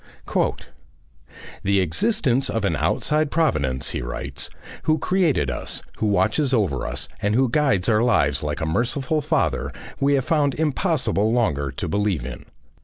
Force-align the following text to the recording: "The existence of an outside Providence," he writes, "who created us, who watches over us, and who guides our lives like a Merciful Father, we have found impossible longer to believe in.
"The 1.61 1.79
existence 1.79 2.49
of 2.49 2.65
an 2.65 2.75
outside 2.75 3.29
Providence," 3.29 3.91
he 3.91 4.01
writes, 4.01 4.49
"who 4.85 4.97
created 4.97 5.51
us, 5.51 5.83
who 5.99 6.07
watches 6.07 6.55
over 6.55 6.87
us, 6.87 7.07
and 7.21 7.35
who 7.35 7.47
guides 7.49 7.87
our 7.87 8.01
lives 8.01 8.41
like 8.41 8.61
a 8.61 8.65
Merciful 8.65 9.21
Father, 9.21 9.71
we 9.99 10.15
have 10.15 10.25
found 10.25 10.55
impossible 10.55 11.31
longer 11.31 11.69
to 11.73 11.87
believe 11.87 12.25
in. 12.25 12.47